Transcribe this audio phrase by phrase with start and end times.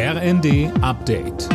[0.00, 1.48] RND Update.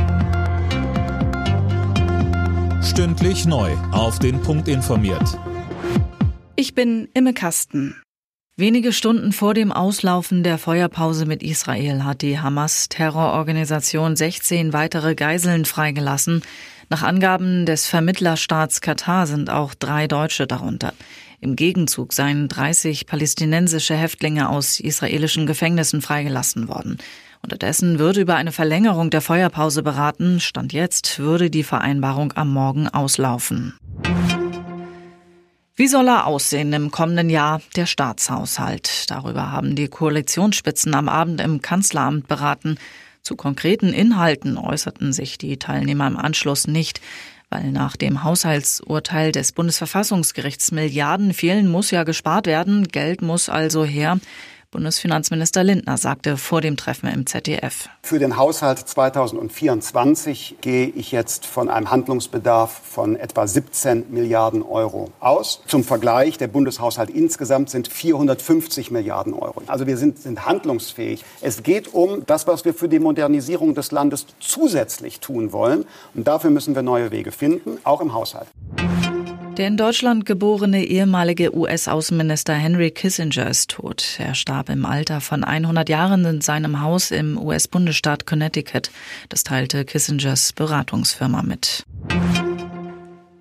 [2.83, 3.71] Stündlich neu.
[3.93, 5.39] Auf den Punkt informiert.
[6.58, 7.95] Ich bin Imme Kasten.
[8.57, 15.64] Wenige Stunden vor dem Auslaufen der Feuerpause mit Israel hat die Hamas-Terrororganisation 16 weitere Geiseln
[15.64, 16.41] freigelassen.
[16.89, 20.94] Nach Angaben des Vermittlerstaats Katar sind auch drei Deutsche darunter.
[21.39, 26.98] Im Gegenzug seien 30 palästinensische Häftlinge aus israelischen Gefängnissen freigelassen worden.
[27.44, 30.39] Unterdessen würde über eine Verlängerung der Feuerpause beraten.
[30.39, 33.73] Stand jetzt würde die Vereinbarung am Morgen auslaufen.
[35.75, 39.09] Wie soll er aussehen im kommenden Jahr, der Staatshaushalt?
[39.09, 42.77] Darüber haben die Koalitionsspitzen am Abend im Kanzleramt beraten.
[43.23, 47.02] Zu konkreten Inhalten äußerten sich die Teilnehmer im Anschluss nicht.
[47.49, 52.88] Weil nach dem Haushaltsurteil des Bundesverfassungsgerichts Milliarden fehlen, muss ja gespart werden.
[52.88, 54.19] Geld muss also her.
[54.73, 57.89] Bundesfinanzminister Lindner sagte vor dem Treffen im ZDF.
[58.01, 65.11] Für den Haushalt 2024 gehe ich jetzt von einem Handlungsbedarf von etwa 17 Milliarden Euro
[65.19, 65.61] aus.
[65.67, 69.61] Zum Vergleich, der Bundeshaushalt insgesamt sind 450 Milliarden Euro.
[69.67, 71.23] Also wir sind, sind handlungsfähig.
[71.41, 75.85] Es geht um das, was wir für die Modernisierung des Landes zusätzlich tun wollen.
[76.15, 78.47] Und dafür müssen wir neue Wege finden, auch im Haushalt.
[79.57, 84.15] Der in Deutschland geborene ehemalige US-Außenminister Henry Kissinger ist tot.
[84.17, 88.89] Er starb im Alter von 100 Jahren in seinem Haus im US-Bundesstaat Connecticut.
[89.29, 91.85] Das teilte Kissingers Beratungsfirma mit.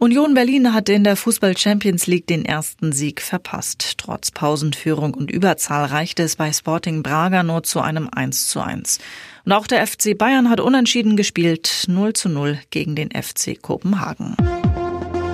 [0.00, 3.94] Union Berlin hat in der Fußball Champions League den ersten Sieg verpasst.
[3.96, 8.98] Trotz Pausenführung und Überzahl reichte es bei Sporting Braga nur zu einem 1 zu 1.
[9.46, 14.36] Und auch der FC Bayern hat unentschieden gespielt, 0 zu 0 gegen den FC Kopenhagen.